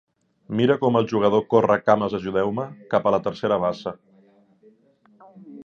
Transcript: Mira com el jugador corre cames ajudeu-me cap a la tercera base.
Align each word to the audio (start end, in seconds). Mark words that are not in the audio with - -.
Mira 0.59 0.77
com 0.83 0.95
el 1.01 1.05
jugador 1.11 1.43
corre 1.51 1.77
cames 1.89 2.15
ajudeu-me 2.19 2.67
cap 2.95 3.05
a 3.09 3.13
la 3.17 3.21
tercera 3.29 3.63
base. 3.65 3.97